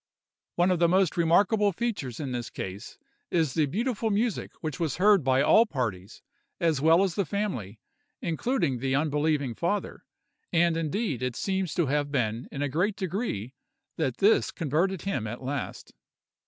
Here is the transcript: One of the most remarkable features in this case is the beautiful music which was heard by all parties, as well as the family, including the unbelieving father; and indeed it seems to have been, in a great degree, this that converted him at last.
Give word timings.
One 0.55 0.71
of 0.71 0.79
the 0.79 0.87
most 0.87 1.15
remarkable 1.15 1.71
features 1.71 2.19
in 2.19 2.31
this 2.31 2.49
case 2.49 2.97
is 3.29 3.53
the 3.53 3.67
beautiful 3.67 4.09
music 4.09 4.51
which 4.61 4.79
was 4.79 4.95
heard 4.97 5.23
by 5.23 5.43
all 5.43 5.67
parties, 5.67 6.23
as 6.59 6.81
well 6.81 7.03
as 7.03 7.13
the 7.13 7.23
family, 7.23 7.79
including 8.19 8.79
the 8.79 8.95
unbelieving 8.95 9.53
father; 9.53 10.03
and 10.51 10.75
indeed 10.75 11.21
it 11.21 11.35
seems 11.35 11.75
to 11.75 11.85
have 11.85 12.11
been, 12.11 12.47
in 12.51 12.63
a 12.63 12.67
great 12.67 12.95
degree, 12.95 13.53
this 13.95 14.15
that 14.47 14.55
converted 14.55 15.03
him 15.03 15.27
at 15.27 15.43
last. 15.43 15.93